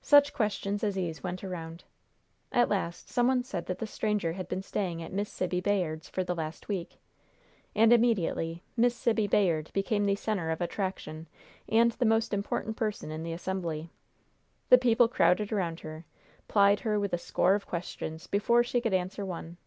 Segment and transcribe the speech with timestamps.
[0.00, 1.84] Such questions as these went around.
[2.50, 6.08] At last some one said that the stranger had been staying at Miss Sibby Bayard's
[6.08, 6.96] for the last week.
[7.74, 11.28] And immediately Miss Sibby Bayard became the center of attraction
[11.68, 13.90] and the most important person in the assembly.
[14.70, 16.06] The people crowded around her,
[16.48, 19.58] plied her with a score of questions before she could answer one.